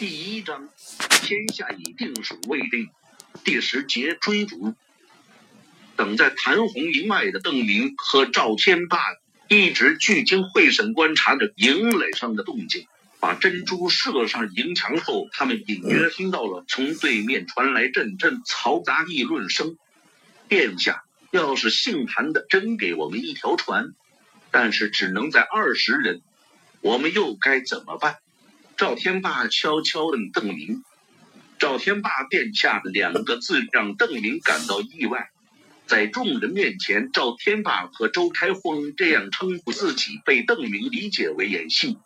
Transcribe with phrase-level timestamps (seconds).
[0.00, 0.66] 第一章，
[1.20, 2.88] 天下已定属未定。
[3.44, 4.74] 第十节追逐。
[5.94, 8.98] 等在谭红营外的邓明和赵天霸
[9.46, 12.86] 一直聚精会神观察着营垒上的动静。
[13.20, 19.76] 把珍珠射上营墙后，他们隐约听到了从对面传来阵阵嘈杂议论声。
[20.48, 23.92] 殿下，要是姓谭的真给我们一条船，
[24.50, 26.22] 但是只能载二十人，
[26.80, 28.16] 我们又该怎么办？
[28.80, 30.82] 赵天霸悄悄问邓明
[31.60, 35.28] ：“赵天霸殿下的两个字让邓明感到意外。
[35.86, 41.98] 在众人面前，赵天霸和周开荒这样称呼自己，被邓明理解为演戏，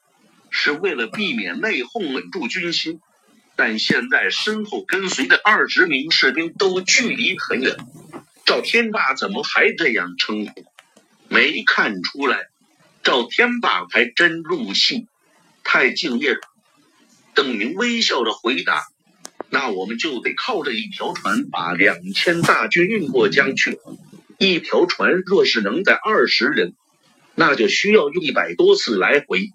[0.50, 2.98] 是为了避免内讧，稳住军心。
[3.54, 7.76] 但现在身后跟随的二十名士兵都距离很远，
[8.44, 10.64] 赵天霸怎么还这样称呼？
[11.28, 12.48] 没看出来，
[13.04, 15.06] 赵天霸还真入戏，
[15.62, 16.40] 太敬业了。”
[17.34, 18.84] 邓明微笑着回答
[19.50, 23.78] ：“那我们就得靠着一条船把两千大军运过江去。
[24.38, 26.74] 一条船若是能载二十人，
[27.34, 29.50] 那就需要用一百多次来回。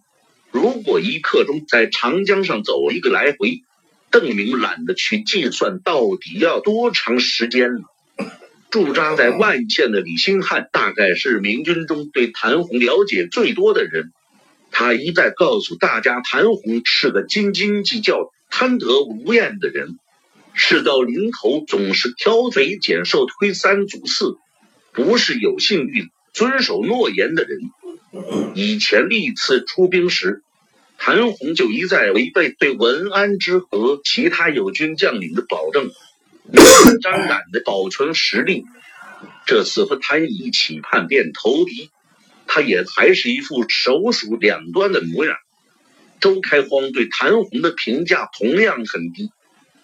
[0.51, 3.61] 如果一刻钟在长江上走一个来回，
[4.11, 7.81] 邓明懒得去计算到底要多长时间了。”
[8.69, 14.11] 驻扎在万县的李兴汉大概是明军中对谭红了解最多的人。
[14.71, 19.97] 他一再告诉大家，谭红是个斤斤计较、贪得无厌的人，
[20.53, 24.37] 事到临头总是挑肥拣瘦、推三阻四，
[24.93, 27.59] 不是有幸运、遵守诺言的人。
[28.55, 30.43] 以前历次出兵时，
[30.97, 35.91] 谭红就一再违背对文安之和其他友军将领的保证，
[36.51, 38.65] 明目张胆的保存实力。
[39.45, 41.89] 这次和谭一起叛变投敌。
[42.51, 45.37] 他也还是一副手鼠两端的模样。
[46.19, 49.29] 周开荒对谭红的评价同样很低。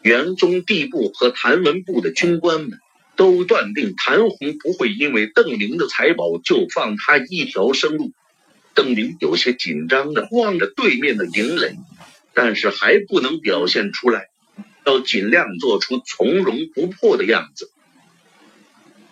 [0.01, 2.79] 元宗帝部和谭文部的军官们
[3.15, 8.11] 都断定谭红不会因为邓玲的财宝就放他一条生路。
[8.73, 11.75] 邓玲有些紧张的望着对面的营垒，
[12.33, 14.25] 但是还不能表现出来，
[14.85, 17.71] 要尽量做出从容不迫的样子。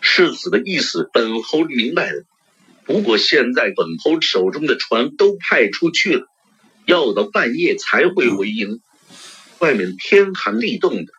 [0.02, 2.26] 世子的意思，本侯明白了。
[2.86, 6.28] 不过现在本侯手中的船都派出去了，
[6.86, 8.82] 要到半夜才会回营。
[9.60, 11.14] 外面天寒地冻的，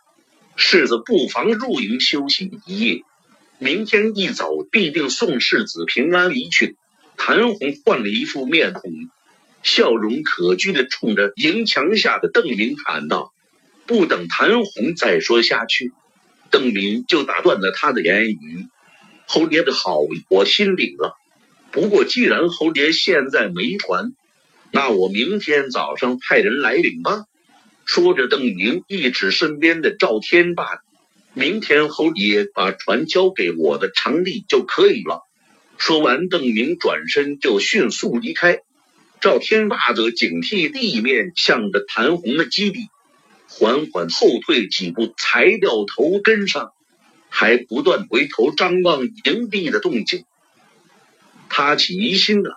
[0.56, 3.02] 世子不妨入营休息一夜，
[3.58, 6.76] 明天一早必定送世子平安离去。
[7.16, 8.90] 谭红换了一副面孔，
[9.62, 13.32] 笑容可掬的冲着营墙下的邓明喊道
[13.86, 15.92] ：“不等谭红再说下去，
[16.50, 18.66] 邓明就打断了他的言语
[19.26, 21.16] ：“侯爷的好，我心领了。”
[21.74, 24.12] 不过，既然侯爷现在没船，
[24.70, 27.24] 那我明天早上派人来领吧。
[27.84, 30.78] 说着，邓明一指身边的赵天霸
[31.34, 35.26] ：“明天侯爷把船交给我的长吏就可以了。”
[35.76, 38.60] 说完，邓明转身就迅速离开。
[39.20, 42.86] 赵天霸则警惕地面，向着谭红的基地
[43.48, 46.70] 缓缓后退几步，才掉头跟上，
[47.30, 50.24] 还不断回头张望营地的动静。
[51.56, 52.56] 他起疑心了，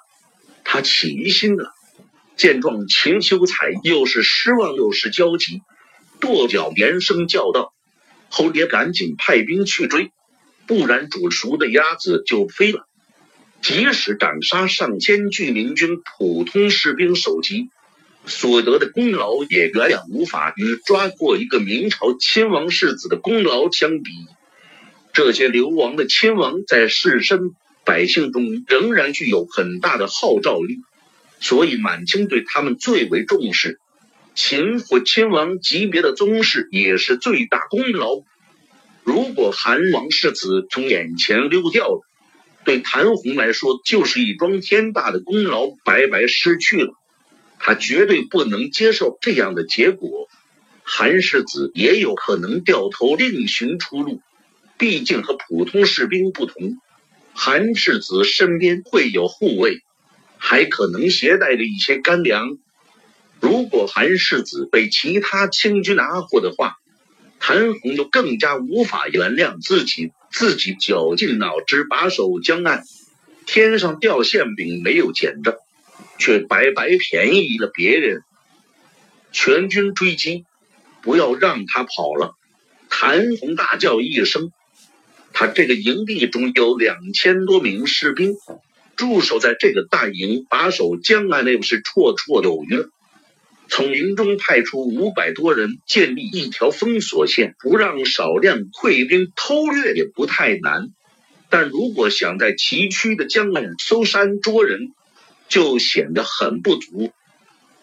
[0.63, 1.71] 他起疑心了。
[2.35, 5.61] 见状，秦修才又是失望又是焦急，
[6.19, 7.75] 跺脚连声叫道
[8.31, 10.09] ：“侯爷，赶紧派兵去追，
[10.65, 12.87] 不然煮熟的鸭子就飞了。
[13.61, 17.69] 即使斩杀上千具明军普通士兵首级，
[18.25, 24.11] 所得的功劳也远远无法与抓获一个明朝亲王世子的功劳相比。
[25.13, 27.51] 这些流亡的亲王在士绅。”
[27.87, 30.75] 百姓中仍然具有很大的号召力，
[31.39, 33.79] 所以满清对他们最为重视。
[34.35, 38.09] 秦或亲王级别的宗室也是最大功劳。
[39.05, 42.01] 如果韩王世子从眼前溜掉了，
[42.65, 46.93] 对谭红来说就是一桩天大的功劳白白失去了。
[47.57, 50.27] 他绝对不能接受这样的结果。
[50.83, 54.19] 韩世子也有可能掉头另寻出路，
[54.77, 56.77] 毕竟和普通士兵不同。
[57.39, 59.83] 韩世子身边会有护卫，
[60.39, 62.57] 还可能携带着一些干粮。
[63.39, 66.77] 如果韩世子被其他清军拿获的话，
[67.39, 72.83] 谭红就更加无法原谅自己，自己绞尽脑汁把守江岸，
[73.45, 75.59] 天上掉馅饼没有捡着，
[76.17, 78.23] 却白白便宜了别人。
[79.31, 80.43] 全军追击，
[81.03, 82.33] 不要让他跑了！
[82.89, 84.51] 谭红大叫一声。
[85.39, 88.33] 他这个营地中有两千多名士兵
[88.95, 92.89] 驻守在这个大营，把守江岸，那不是绰绰有余了。
[93.69, 100.87] 从营中派出五百多人建立一条封锁线，不让少量溃兵偷掠也不太难。
[101.49, 104.91] 但如果想在崎岖的江岸搜山捉人，
[105.49, 107.11] 就显得很不足。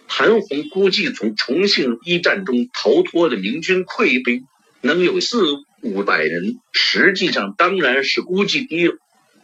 [0.08, 4.42] 谭红估计从重庆一战中逃脱的明军溃兵
[4.80, 5.44] 能有四
[5.84, 8.94] 五百人，实际上当然是估计低了，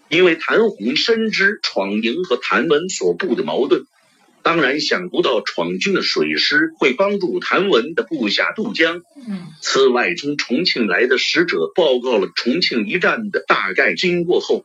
[0.09, 3.85] 因为谭红深知闯营和谭文所部的矛盾。
[4.43, 9.03] 当然想不到闯军的水师会帮助谭文的部下渡江。
[9.61, 14.65] 此外，从重庆来的使者报告了重庆一战的大概经过后，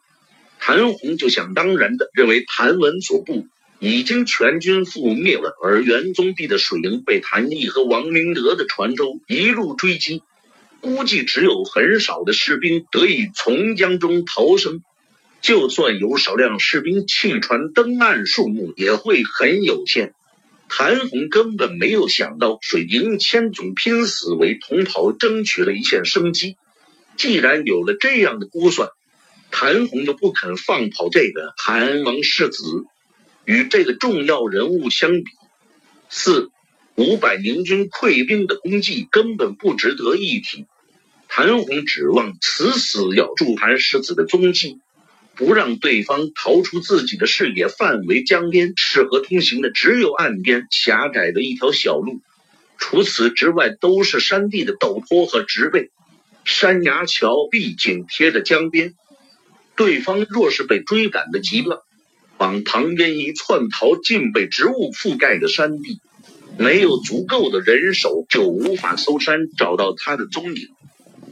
[0.62, 3.48] 谭红就想当然的认为谭文所部
[3.80, 10.24] 已经全军覆灭了，而元宗帝的水营被谭毅和王明德的船舟一路追击，
[10.86, 14.84] 估计只有很少的士兵得以从江中逃生。
[15.42, 20.14] 就算有少量士兵弃船登岸，数目也会很有限。
[20.70, 26.56] 谭红根本没有想到水营千总拼死为同袍，争取了一线生机。
[27.18, 28.90] 既然有了这样的估算，
[29.50, 32.64] 谭红就不肯放跑这个韩王世子。
[33.44, 35.26] 与这个重要人物相比，
[36.10, 36.52] 四
[36.96, 40.68] 五百明军溃兵的功绩根本不值得一提。
[41.38, 44.80] 谭红指望死死咬住韩世子的踪迹。
[45.36, 52.22] 不让对方逃出自己的视野范围，江边适合通行的只有岸边狭窄的一条小路，
[52.78, 55.90] 除此之外都是山地的陡坡和植被，
[56.46, 58.94] 山崖峭壁紧贴着江边。
[59.76, 61.86] 对方若是被追赶的急了，
[62.38, 66.00] 往旁边一窜逃进被植物覆盖的山地，
[66.58, 70.70] 没有足够的人手就无法搜山找到他的踪影。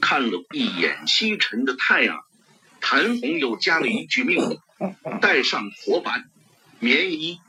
[0.04, 2.20] 看了一眼西沉的太阳。
[2.82, 4.60] 谭红又加了一句命令
[5.22, 6.22] ：“带上火把、
[6.80, 7.40] 棉衣。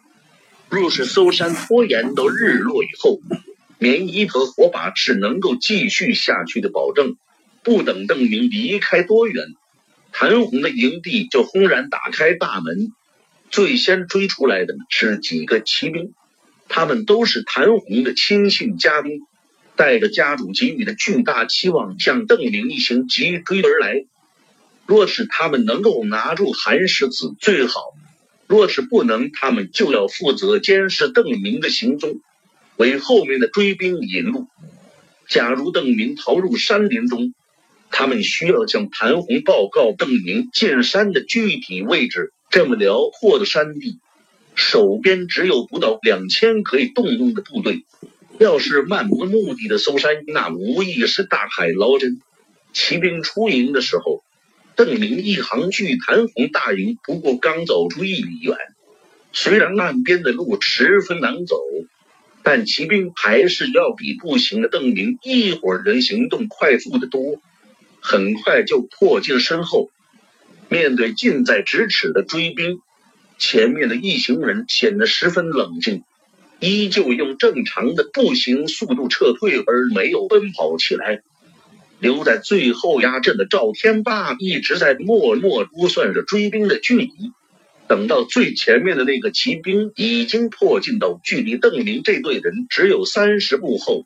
[0.68, 3.18] 若是搜山拖延到日落以后，
[3.78, 7.16] 棉衣和火把是能够继续下去的保证。
[7.64, 9.46] 不等邓明离开多远，
[10.12, 12.92] 谭红的营地就轰然打开大门。
[13.50, 16.12] 最先追出来的是几个骑兵，
[16.68, 19.22] 他们都是谭红的亲信家丁，
[19.76, 24.04] 带着家主给予的巨大期望，向邓明一行急追而来。”
[24.86, 27.80] 若是他们能够拿住韩世子最好，
[28.46, 32.20] 若是不能，他们就要负责监视邓明的行踪，
[32.76, 34.46] 为后面的追兵引路。
[35.26, 37.32] 假如邓明逃入山林中，
[37.90, 42.32] 他们需要向谭红报告邓明进山的具体位置。
[42.50, 43.98] 这么辽阔的山地，
[44.54, 47.84] 手边只有不到两千可以动用的部队，
[48.44, 52.20] 要是漫无目的的搜山，那无疑是大海捞针。
[52.74, 54.22] 骑兵出营的时候。
[54.76, 58.56] 邓明一行距谭红大营不过刚走出一里远，
[59.32, 61.56] 虽然岸边的路十分难走，
[62.42, 67.40] 但骑兵还是要比步行的邓明一伙人行动快速的多，
[68.00, 69.90] 很快就迫近身后。
[70.68, 72.80] 面对近在咫尺的追兵，
[73.38, 76.02] 前面的一行人显得十分冷静，
[76.60, 81.22] 依旧用正常的步行速度撤退，而没有奔跑起来。
[82.00, 87.10] 留在最后压阵的赵天霸一直在默默估算着追兵的距离。
[87.86, 94.04] 等到最前面的那个骑兵已经迫近到距离邓明这队人只有三十步后，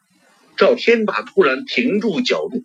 [0.57, 2.65] 赵天霸突然停住脚步，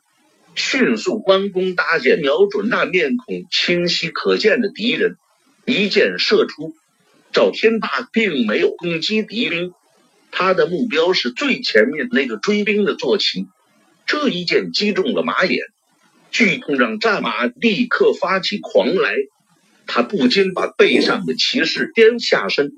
[0.56, 5.18] 迅速弯弓搭箭，瞄准那面孔清晰可见的敌人，
[5.66, 6.74] 一箭射出。
[7.32, 9.72] 赵天霸并没有攻击敌兵，
[10.36, 13.46] 他的目标是最前面那个追兵的坐骑。
[14.08, 15.68] 这一箭击中了马眼，
[16.32, 19.16] 剧痛让战马立刻发起狂来。
[19.86, 22.72] 他不禁把背上的骑士颠下身，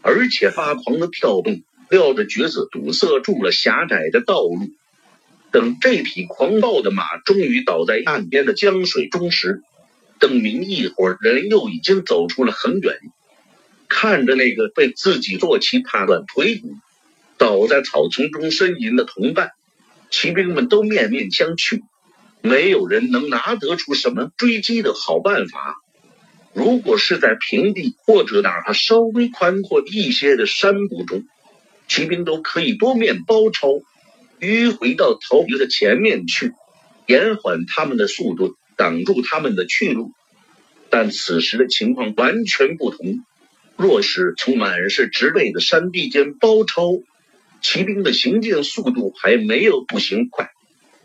[0.00, 4.70] 而且发狂的跳动，撂着蹶子堵塞住了狭窄的道路。
[5.52, 9.62] 等这匹狂暴的马终于倒在岸边的江水中时，
[10.18, 12.98] 邓明一伙人又已经走出了很远。
[13.88, 16.74] 看着那个被自己坐骑踏断腿骨、
[17.38, 19.50] 倒在草丛中呻吟的同伴。
[20.10, 21.80] 骑兵们都面面相觑，
[22.40, 25.76] 没有人能拿得出什么追击的好办法。
[26.52, 31.24] 如果是在平地或者哪怕稍微宽阔一些的山谷中，
[31.88, 33.80] 骑兵都可以多面包抄，
[34.40, 36.52] 迂回到逃离的前面去，
[37.06, 40.12] 延缓他们的速度，挡住他们的去路。
[40.90, 43.24] 但此时的情况完全不同。
[43.76, 46.92] 若是从满是植被的山地间包抄，
[47.64, 50.50] 骑兵的行进速度还没有步行快，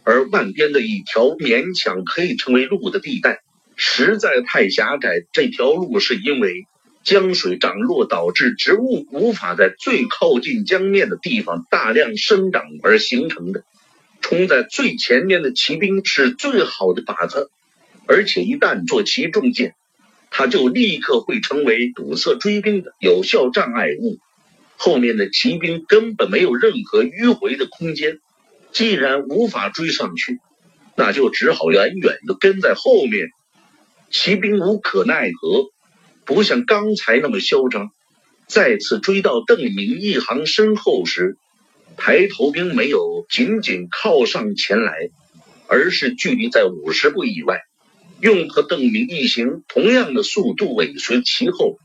[0.03, 3.39] 而岸边的一条勉强可以称为路的地带
[3.77, 5.21] 实在太狭窄。
[5.31, 6.65] 这条路是因为
[7.01, 13.63] 江水涨落，导致植物无法在最靠近江面的地方大量生长而形成的。
[14.19, 17.49] 冲在最前面的骑兵是最好的靶子，
[18.05, 19.75] 而且一旦坐骑中箭，
[20.29, 24.19] 他就立刻会成为堵塞追兵的有效障碍物。
[24.81, 28.19] 后面的骑兵根本没有任何迂回的空间。
[28.71, 30.39] 既然无法追上去，
[30.95, 33.27] 那就只好远远的跟在后面。
[34.09, 35.65] 骑兵无可奈何，
[36.23, 37.89] 不像刚才那么嚣张。
[38.47, 41.35] 再次追到邓明一行身后时。
[41.97, 44.93] 抬头兵没有紧紧靠上前来，
[45.67, 47.59] 而是距离在五十步以外，
[48.21, 51.77] 用和邓明一行同样的速度尾随其后。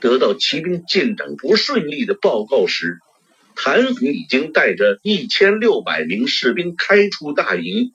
[0.00, 2.98] 得到骑兵进展不顺利的报告时，
[3.54, 7.92] 谭红已经带着一千六百名士兵开出大营。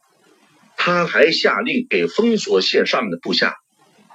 [0.78, 3.56] 他还下令给封锁线上的部下，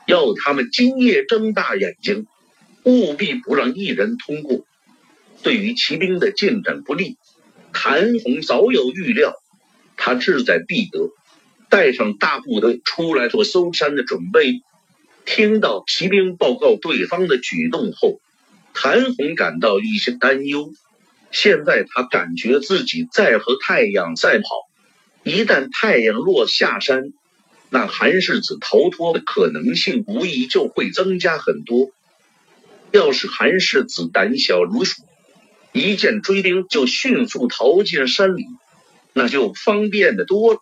[0.07, 2.27] 要他们今夜睁大眼睛，
[2.85, 4.65] 务必不让一人通过。
[5.43, 7.17] 对于骑兵的进展不利。
[7.73, 9.33] 谭红早有预料，
[9.97, 11.11] 他志在必得，
[11.69, 14.61] 带上大部队出来做搜山的准备。
[15.33, 18.21] 听到骑兵报告对方的举动后，
[18.75, 20.73] 谭红感到一些担忧。
[21.31, 24.45] 现在他感觉自己在和太阳赛跑，
[25.23, 27.13] 一旦太阳落下山，
[27.71, 31.93] 那韩世子逃脱的可能性无疑就会增加很多。
[32.91, 35.05] 要是韩世子胆小如鼠，
[35.71, 38.47] 一见追兵就迅速逃进山里，
[39.13, 40.61] 那就方便的多。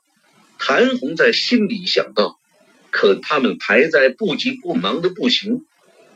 [0.59, 2.38] 谭红在心里想到，
[2.91, 5.65] 可他们还在不急不忙的步行，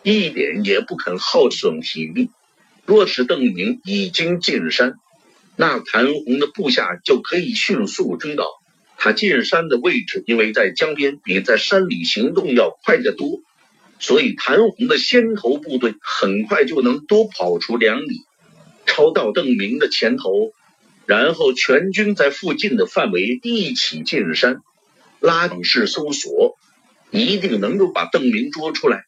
[0.02, 2.30] 一点也不肯耗损体力。
[2.86, 4.94] 若是邓明已经进山，
[5.56, 8.46] 那谭红的部下就可以迅速追到
[8.96, 13.40] 他进山的位置，因为在江边比在山里行动要快得多，
[13.98, 18.22] 所以谭红的先头部队很快就能多跑出两里。
[18.84, 20.52] 超到邓明的前头，
[21.06, 24.56] 然后全军在附近的范围一起进山，
[25.22, 26.58] 拉网式搜索，
[27.10, 29.04] 一定能够把邓明捉出来。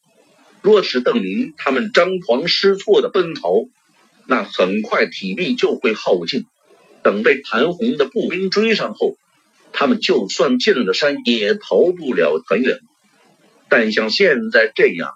[0.63, 3.67] 若是邓明他们张狂失措的奔逃，
[4.27, 6.45] 那很快体力就会耗尽。
[7.03, 9.17] 等被谭红的步兵追上后，
[9.73, 12.79] 他们就算进了山，也逃不了很远。
[13.69, 15.11] 但像现在这样。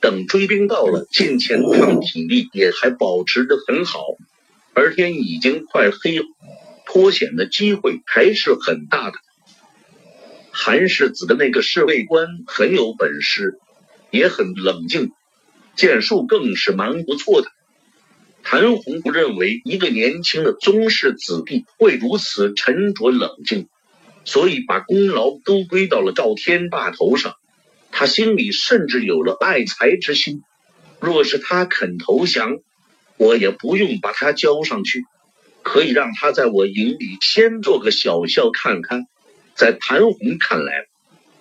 [0.00, 4.00] 等追兵到了，近前抗体力也还保持得很好，
[4.72, 6.24] 而天已经快黑了，
[6.86, 9.18] 脱险的机会还是很大的。
[10.52, 13.58] 韩世子的那个侍卫官很有本事，
[14.10, 15.12] 也很冷静，
[15.76, 17.48] 剑术更是蛮不错的。
[18.42, 23.68] 谭红不认为一个年轻的宗室子弟会如此沉着冷静，
[24.24, 27.34] 所以把功劳都归到了赵天霸头上。
[27.92, 30.42] 他心里甚至有了爱才之心。
[31.00, 32.58] 若是他肯投降，
[33.16, 35.02] 我也不用把他交上去，
[35.62, 39.06] 可以让他在我营里先做个小校看看。
[39.60, 40.86] 在谭红看来，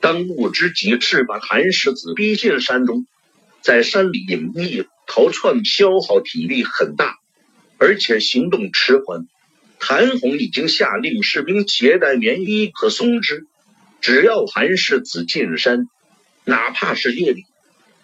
[0.02, 3.06] 当务之急是把韩世子逼进山中。
[3.62, 7.16] 在山里隐匿逃窜，消耗体力很大，
[7.78, 9.26] 而且行动迟缓。
[9.80, 13.46] 谭红已经下令士兵携带棉衣和松枝，
[14.02, 15.88] 只要韩世子进山。
[16.44, 17.46] 哪怕是夜里，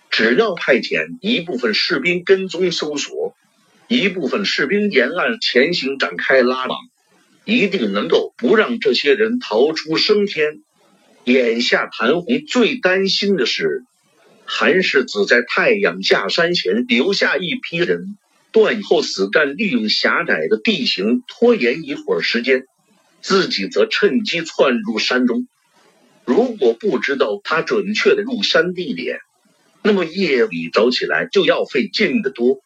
[0.10, 3.36] 只要派遣一部分士兵跟踪搜索，
[3.90, 6.80] 一部分士兵沿岸前行展开拉网，
[7.46, 10.62] 一定能够不让这些人逃出升天。
[11.24, 13.84] 眼下谭红最担心的是，
[14.46, 18.18] 韩世子在太阳下山前留下一批人，
[18.52, 22.66] 断后死战，利用狭窄的地形拖延一会儿时间，
[23.22, 25.48] 自己则趁机窜入山中。
[26.26, 29.20] 如果不知道他准确的入山地点，
[29.84, 32.60] 那么夜里找起来就要费劲得多。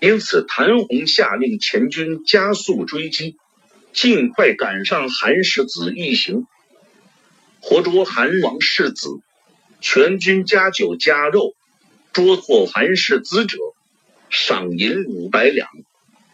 [0.00, 3.36] 因此，谭红下令前军加速追击，
[3.92, 6.46] 尽快赶上韩世子一行，
[7.60, 9.08] 活捉韩王世子。
[9.80, 11.54] 全军加酒加肉，
[12.12, 13.56] 捉获韩世子者，
[14.28, 15.68] 赏银五百两。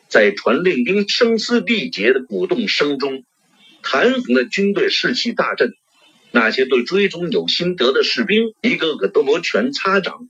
[0.08, 3.24] 在传令兵声嘶力竭的鼓动声中，
[3.82, 5.74] 谭衡的军队士气大振。
[6.32, 10.28] 那些对追踪有心得的士兵，一个个都摩拳擦掌，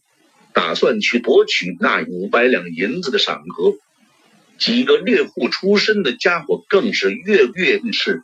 [0.52, 3.74] 打算去夺取那五百两银子的赏额。
[4.58, 8.22] 几个猎户出身的家伙更是跃跃欲试，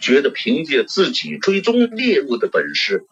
[0.00, 3.04] 觉得凭借自己追踪猎物的本事，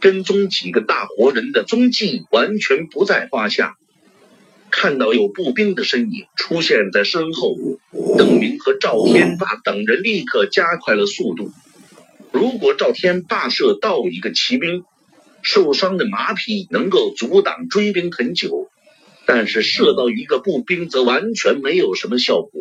[0.00, 3.76] 跟踪几个大活人的踪迹完全不在话下。
[4.70, 7.56] 看到有步兵的身影出现在身后，
[8.18, 11.52] 邓明和赵天霸等人立刻加快了速度。
[12.32, 14.84] 如果赵天霸射到一个骑兵，
[15.40, 18.68] 受伤的马匹能够阻挡追兵很久，
[19.26, 22.52] 但是射到一个步兵则完全没有什么效果。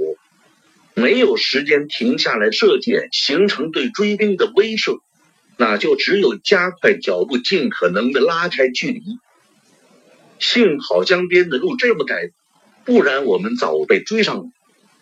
[0.95, 4.99] 没有时间停下来射箭，形成对追兵的威慑，
[5.57, 9.01] 那就只有加快脚步，尽可能的拉开距离。
[10.39, 12.31] 幸好江边的路这么窄，
[12.85, 14.45] 不然我们早被追上了。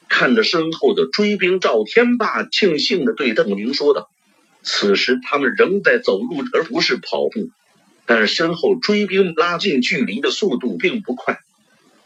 [0.09, 4.09] 看着身后的追兵，赵天霸庆幸的对邓明说道
[4.63, 7.49] ：“此时他们仍在走路，而不是跑步。
[8.05, 11.39] 但是身后追兵拉近距离的速度并不快。”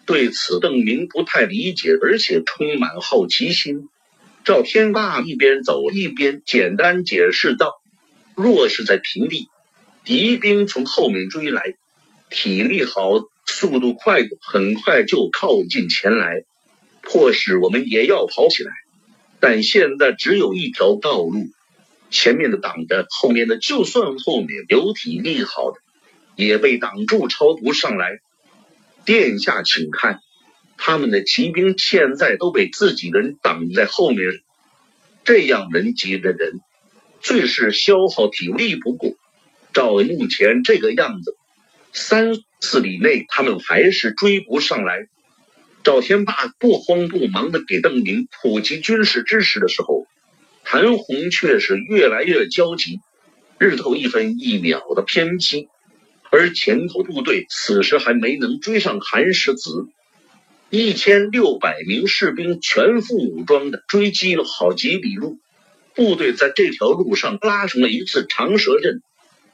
[0.08, 3.90] 对此，邓明不太理解，而且充满好奇心。
[4.46, 7.74] 赵天霸一边走一边简单解释道
[8.34, 9.50] ：“若是在平地，
[10.06, 11.76] 敌兵从后面追来，
[12.30, 16.44] 体力好、速度快，很快就靠近前来。”
[17.04, 18.72] 迫使我们也要跑起来，
[19.42, 21.48] 但现在只有一条道路，
[22.10, 25.78] 前面的挡着，后面的就算后面有体力好的，
[26.38, 28.20] 也被挡住，超不上来。
[29.08, 30.20] 殿下，请看，
[30.78, 34.20] 他们的骑兵现在都被自己人挡在后面，
[35.24, 36.60] 这样人挤的人，
[37.22, 38.76] 最是消耗体力。
[38.76, 39.14] 不过，
[39.72, 41.38] 照目前这个样子，
[41.94, 45.08] 三四里内他们还是追不上来。
[45.86, 50.06] 赵天霸不慌不忙的给邓明普及军事知识的时候，
[50.66, 53.00] 谭红却是越来越焦急，
[53.58, 55.70] 日头一分一秒的偏激，
[56.30, 59.88] 而前头部队此时还没能追上韩世子，
[60.70, 65.40] 一千六百名士兵全副武装的追击了好几里路，
[65.96, 69.02] 部队在这条路上拉成了一次长蛇阵，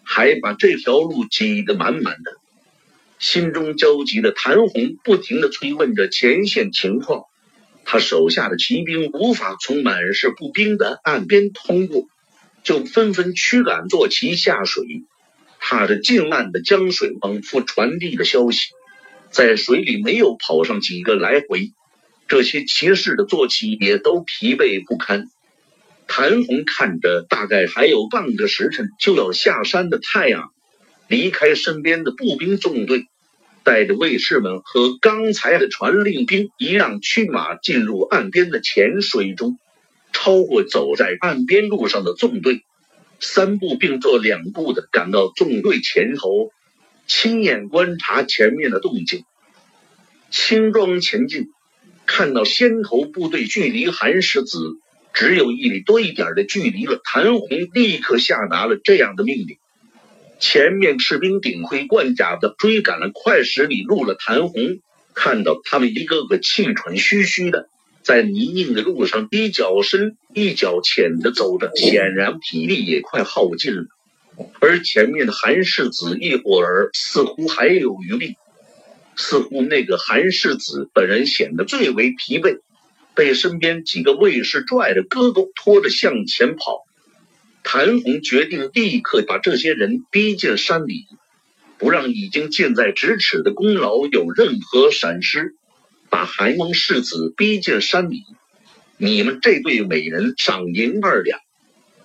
[0.04, 2.32] 还把这条路挤得满满的。
[3.20, 7.24] 心中焦急的谭红不停地催问着前线情况，
[7.86, 12.08] 他手下的骑兵无法从满是步兵的岸边通过，
[12.64, 14.84] 就纷纷驱赶坐骑下水，
[15.66, 18.72] 踏着近岸的江水往复传递的消息。
[19.32, 21.72] 在水里没有跑上几个来回，
[22.28, 25.30] 这些骑士的坐骑也都疲惫不堪。
[26.06, 30.52] 谭红看着大概还有半个时辰就要下山的太阳，
[31.08, 33.06] 离开身边的步兵纵队。
[33.64, 39.58] 带着卫士们和刚才的传令兵一样驱马进入岸边的浅水中，
[40.12, 42.66] 超过走在岸边路上的纵队，
[43.24, 46.52] 三步并作两步的赶到纵队前头，
[47.08, 49.24] 亲眼观察前面的动静。
[50.30, 51.48] 轻装前进，
[52.06, 54.60] 看到先头部队距离韩世子
[55.14, 59.58] 只有一里多一点的距离了，谭红立刻下达了这样的命令。
[60.40, 64.16] 前面士兵顶盔贯甲的追赶了快十里路了。
[64.16, 64.80] 谭红
[65.14, 67.70] 看到他们一个个气喘吁吁的，
[68.04, 73.86] 在泥泞的路上一脚深一脚浅的走着，显然体力也快耗尽了。
[74.60, 78.36] 而前面的韩世子一伙儿似乎还有余力，
[79.16, 82.60] 似乎那个韩世子本人显得最为疲惫，
[83.16, 86.84] 被身边几个卫士拽着胳膊拖着向前跑。
[87.64, 91.06] 谭红决定立刻把这些人逼进山里，
[91.78, 95.56] 不让已经近在咫尺的功劳有任何闪失。
[96.14, 98.22] 把韩王世子逼进山里，
[98.98, 101.40] 你们这对美人赏银二两。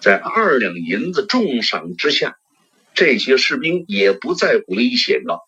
[0.01, 2.38] 在二两银子重赏之下，
[2.94, 5.47] 这些士兵也不在乎危险了。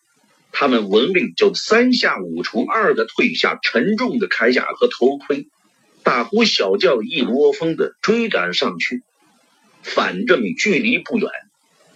[0.51, 5.47] 他们闻令就三下五除二的退下沉重的铠甲和头盔，
[6.03, 9.01] 大呼小叫，一窝蜂的追赶上去。
[9.81, 11.31] 反正距离不远，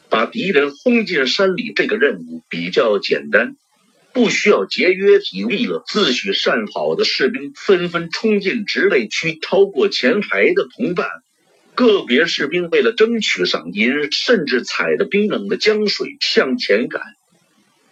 [0.09, 3.55] 把敌人轰进山里，这个任务比较简单，
[4.15, 5.83] 不需要节约体力了。
[5.85, 11.09] 自诩善跑的士兵纷纷冲进植被区，超过前排的同伴。
[11.73, 17.01] 个别士兵为了争取赏银，甚至踩着冰冷的江水向前赶。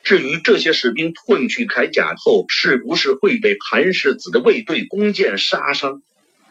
[0.01, 6.01] 至于这些士兵褪去铠甲后是不是会被韩世子的卫队弓箭杀伤，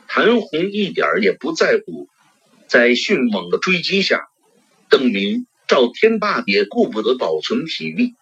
[0.07, 2.09] 谭红一点也不在乎。
[2.67, 4.29] 在迅猛的追击下，
[4.91, 8.13] 邓明、赵天霸也顾不得保存体力，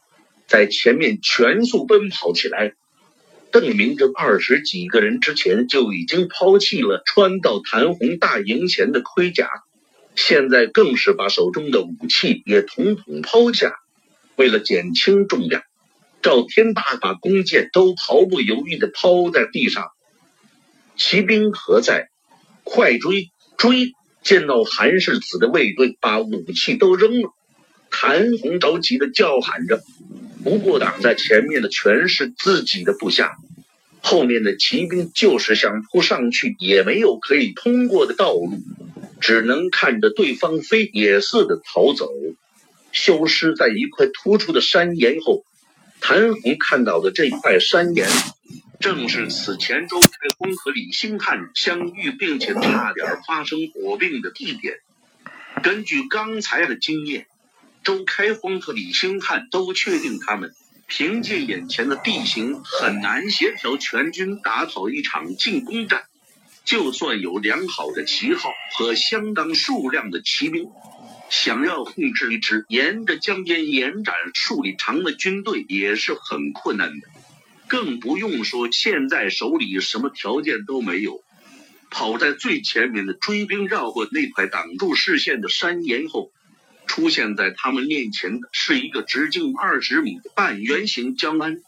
[0.50, 2.72] 在前面全速奔跑起来。
[3.52, 9.48] 邓明这二十几个人之前就已经抛弃了穿到谭红大营前的盔甲，
[10.16, 13.76] 现在更是把手中的武器也统统抛下。
[14.34, 15.62] 为了减轻重量，
[16.20, 19.86] 赵天霸把弓箭都毫不犹豫地抛在地上。
[20.96, 22.08] 骑兵何在？
[22.64, 23.92] 快追追！
[24.22, 27.30] 见到韩世子的卫队把武器都扔了，
[27.88, 29.80] 谭红着急的叫喊着。
[30.42, 33.36] 不过挡在前面的全是自己的部下，
[34.00, 38.58] 后面的骑兵就是想扑上去也没有可以通过的道路，
[39.20, 42.08] 只能看着对方飞也似的逃走，
[42.92, 45.44] 消失在一块突出的山岩后。
[46.02, 48.08] 谭红看到的这块山岩，
[48.80, 54.78] 正是此前周开荒和李兴汉相遇并且差点发生火并的地点。
[55.62, 57.26] 根据刚才的经验，
[57.82, 60.54] 周开荒和李兴汉都确定他们
[60.86, 66.04] 凭借眼前的地形很难协调全军打讨一场进攻战。
[66.64, 70.68] 就算有良好的旗号和相当数量的骑兵，
[71.30, 77.08] 想要控制一支沿着江边延展数里长的军队也是很困难的。
[77.66, 81.22] 更不用说现在手里什么条件都没有。
[81.90, 86.30] 跑在最前面的追兵绕过那块挡住视线的山岩后，
[86.90, 91.62] 出现在他们面前的是一个直径二十米的半圆形江湾，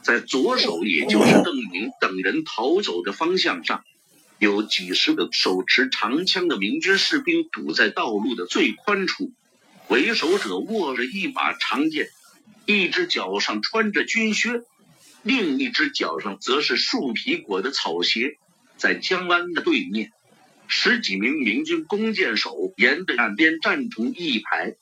[0.00, 3.84] 在左手，也就是邓明等人逃走的方向上。
[4.38, 9.30] 有几十个手持长枪的明军士兵堵在道路的最宽处，
[9.88, 12.08] 为首者握着一把长剑，
[12.64, 14.62] 一只脚上穿着军靴，
[15.22, 18.38] 另一只脚上则是树皮裹的草鞋。
[18.78, 20.12] 在江湾的对面，
[20.66, 24.76] 十几名明军弓箭手沿着岸边站成一排。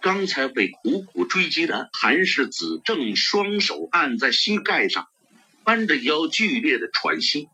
[0.00, 5.06] 刚才被苦苦追击的韩世子正双手按在膝盖上，
[5.64, 7.48] 弯着腰剧烈的喘息。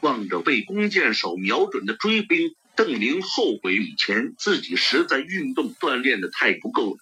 [0.00, 7.00] 望着被弓箭手瞄准的追兵，邓明后悔以前自己实在运动锻炼的太不够了。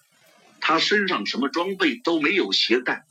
[0.59, 3.05] 他身上什么装备都没有携带，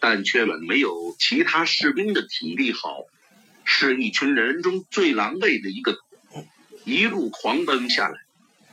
[0.00, 3.04] 但却远没有其他士兵的体力好，
[3.64, 6.00] 是一群人中最狼狈的一个。
[6.88, 8.18] 一路狂奔下来，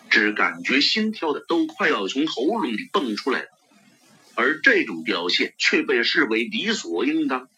[0.09, 3.47] 只感觉心跳的都快要从喉咙里蹦出来了，
[4.35, 7.49] 而这种表现却被视为理所应当。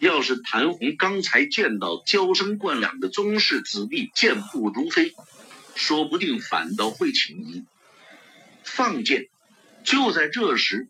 [0.00, 5.14] 要是谭红刚才见到娇生惯养的宗室子弟健步如飞，
[5.76, 7.62] 说不定反倒会起疑。
[8.64, 9.28] 放箭！
[9.84, 10.88] 就在这时，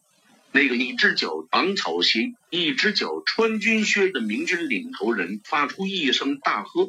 [0.51, 6.89] 那个一只脚绑草鞋、一只脚穿军靴的明军领头人发出一声大喝。